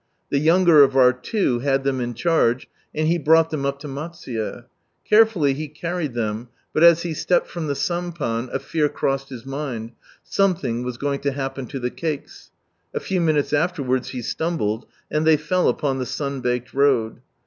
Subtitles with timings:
[0.31, 3.87] The younger of our "Two" had them in charge, and he brought them up to
[3.87, 4.65] Matsuye,
[5.07, 9.45] Carefully he carried them, but as he stepped from the sampan a fear crossed his
[9.45, 9.91] mind—
[10.23, 12.49] some thing was going to happen to the cakes.
[12.95, 17.19] A few minutes afterwards he stumbled, and they fell upon the sun baked road.